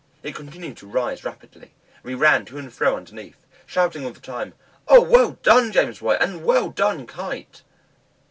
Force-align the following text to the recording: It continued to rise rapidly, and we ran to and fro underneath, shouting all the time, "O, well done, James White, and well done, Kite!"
It 0.23 0.33
continued 0.33 0.77
to 0.77 0.87
rise 0.87 1.23
rapidly, 1.23 1.75
and 1.97 2.03
we 2.03 2.15
ran 2.15 2.43
to 2.45 2.57
and 2.57 2.73
fro 2.73 2.97
underneath, 2.97 3.37
shouting 3.67 4.03
all 4.03 4.09
the 4.11 4.19
time, 4.19 4.55
"O, 4.87 4.99
well 4.99 5.37
done, 5.43 5.71
James 5.71 6.01
White, 6.01 6.23
and 6.23 6.43
well 6.43 6.69
done, 6.71 7.05
Kite!" 7.05 7.61